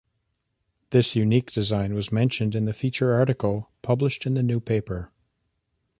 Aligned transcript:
This 0.89 1.15
unique 1.15 1.51
design 1.51 1.93
was 1.93 2.11
mentioned 2.11 2.55
in 2.55 2.65
the 2.65 2.73
feature 2.73 3.13
article 3.13 3.69
published 3.83 4.25
in 4.25 4.33
The 4.33 4.41
New 4.41 4.59
Paper. 4.59 5.11